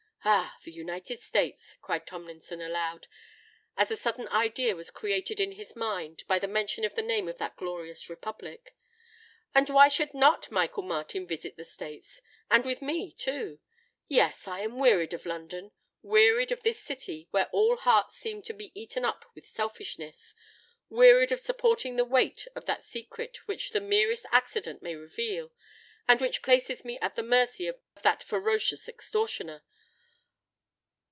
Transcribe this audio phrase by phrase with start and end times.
[0.23, 3.07] Ah!—the United States!" cried Tomlinson, aloud,
[3.75, 7.27] as a sudden idea was created in his mind by the mention of the name
[7.27, 13.59] of that glorious Republic:—"and why should not Michael Martin visit the States—and with me too?
[14.07, 14.47] Yes!
[14.47, 19.03] I am wearied of London,—wearied of this city where all hearts seem to be eaten
[19.03, 24.95] up with selfishness,—wearied of supporting the weight of that secret which the merest accident may
[24.95, 25.51] reveal,
[26.07, 29.63] and which places me at the mercy of that ferocious extortioner!